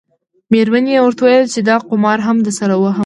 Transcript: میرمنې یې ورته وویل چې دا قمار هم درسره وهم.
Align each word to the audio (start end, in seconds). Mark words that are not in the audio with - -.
میرمنې 0.51 0.91
یې 0.95 1.01
ورته 1.03 1.21
وویل 1.23 1.47
چې 1.53 1.59
دا 1.69 1.75
قمار 1.89 2.17
هم 2.27 2.37
درسره 2.45 2.75
وهم. 2.77 2.99